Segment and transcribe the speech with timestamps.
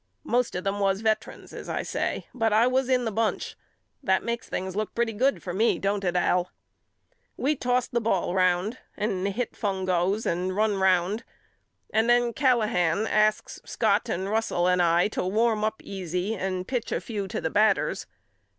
[0.23, 3.55] Most of them was vetrans as I say but I was in the bunch.
[4.01, 6.49] That makes things look pretty good for me don't it Al?
[7.37, 11.23] We tossed the ball round and hit fungos and run round
[11.93, 16.91] and then Callahan asks Scott and Russell and I to warm up easy and pitch
[16.91, 18.07] a few to the batters.